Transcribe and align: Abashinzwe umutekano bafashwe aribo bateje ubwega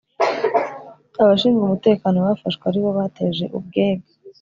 Abashinzwe 1.21 1.61
umutekano 1.65 2.17
bafashwe 2.27 2.63
aribo 2.69 2.89
bateje 2.99 3.45
ubwega 3.57 4.07